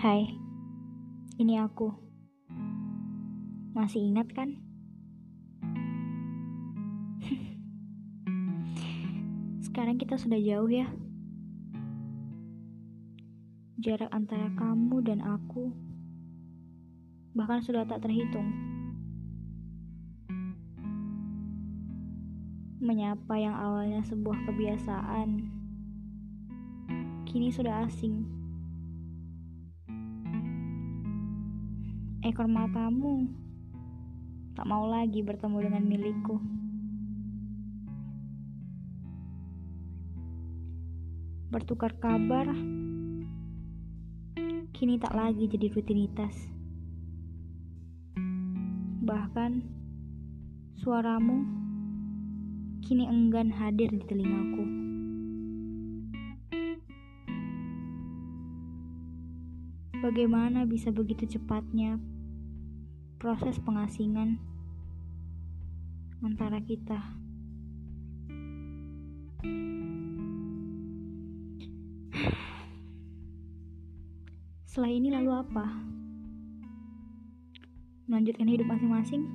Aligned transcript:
Hai, 0.00 0.32
ini 1.36 1.60
aku. 1.60 1.92
Masih 3.76 4.00
ingat 4.00 4.32
kan? 4.32 4.56
Sekarang 9.68 10.00
kita 10.00 10.16
sudah 10.16 10.40
jauh 10.40 10.72
ya. 10.72 10.88
Jarak 13.76 14.08
antara 14.08 14.48
kamu 14.56 15.04
dan 15.04 15.20
aku 15.20 15.68
bahkan 17.36 17.60
sudah 17.60 17.84
tak 17.84 18.00
terhitung. 18.00 18.48
Menyapa 22.80 23.36
yang 23.36 23.52
awalnya 23.52 24.00
sebuah 24.08 24.48
kebiasaan, 24.48 25.44
kini 27.28 27.52
sudah 27.52 27.84
asing. 27.84 28.39
Ekor 32.20 32.44
matamu 32.44 33.32
tak 34.52 34.68
mau 34.68 34.84
lagi 34.84 35.24
bertemu 35.24 35.56
dengan 35.56 35.82
milikku. 35.88 36.36
Bertukar 41.48 41.96
kabar 41.96 42.44
kini 44.76 45.00
tak 45.00 45.16
lagi 45.16 45.48
jadi 45.48 45.72
rutinitas. 45.72 46.36
Bahkan 49.00 49.64
suaramu 50.76 51.40
kini 52.84 53.08
enggan 53.08 53.48
hadir 53.48 53.88
di 53.96 54.04
telingaku. 54.04 54.89
Bagaimana 60.00 60.64
bisa 60.64 60.88
begitu 60.88 61.28
cepatnya 61.28 62.00
proses 63.20 63.60
pengasingan 63.60 64.40
antara 66.24 66.56
kita? 66.64 66.96
Setelah 74.64 74.88
ini 74.88 75.12
lalu 75.12 75.36
apa? 75.36 75.68
Melanjutkan 78.08 78.48
hidup 78.48 78.72
masing-masing? 78.72 79.28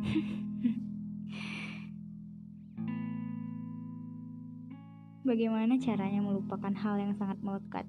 Bagaimana 5.28 5.76
caranya 5.76 6.24
melupakan 6.24 6.72
hal 6.72 6.96
yang 6.96 7.12
sangat 7.20 7.36
melekat? 7.44 7.84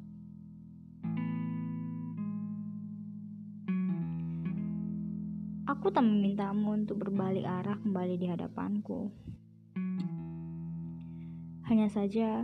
Aku 5.85 5.93
tak 5.93 6.01
memintamu 6.01 6.81
untuk 6.81 6.97
berbalik 6.97 7.45
arah 7.45 7.77
kembali 7.77 8.17
di 8.17 8.25
hadapanku. 8.25 9.13
Hanya 11.69 11.93
saja, 11.93 12.41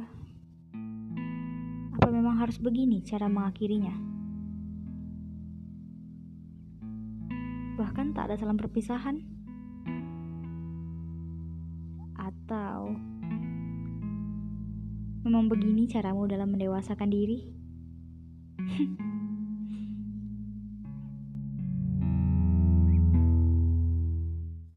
apa 1.89 2.08
memang 2.14 2.38
harus 2.38 2.61
begini 2.61 3.02
cara 3.02 3.25
mengakhirinya? 3.25 3.98
Bahkan 7.81 8.14
tak 8.14 8.30
ada 8.30 8.38
salam 8.38 8.61
perpisahan? 8.61 9.25
Atau 12.22 12.94
memang 15.26 15.50
begini 15.50 15.89
caramu 15.89 16.30
dalam 16.30 16.53
mendewasakan 16.53 17.09
diri? 17.09 17.50